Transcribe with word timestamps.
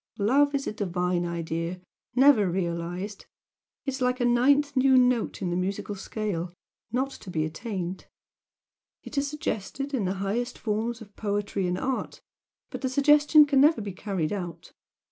Love 0.17 0.55
is 0.55 0.65
a 0.65 0.73
divine 0.73 1.27
idea, 1.27 1.79
never 2.15 2.49
realised. 2.49 3.27
It 3.85 3.93
is 3.93 4.01
like 4.01 4.19
a 4.19 4.25
ninth 4.25 4.75
new 4.75 4.97
note 4.97 5.43
in 5.43 5.51
the 5.51 5.55
musical 5.55 5.93
scale 5.93 6.51
not 6.91 7.11
to 7.11 7.29
be 7.29 7.45
attained. 7.45 8.07
It 9.03 9.15
is 9.19 9.27
suggested 9.27 9.93
in 9.93 10.05
the 10.05 10.15
highest 10.15 10.57
forms 10.57 11.01
of 11.01 11.15
poetry 11.15 11.67
and 11.67 11.77
art, 11.77 12.19
but 12.71 12.81
the 12.81 12.89
suggestion 12.89 13.45
can 13.45 13.61
never 13.61 13.79
be 13.79 13.93
carried 13.93 14.33
out. 14.33 14.73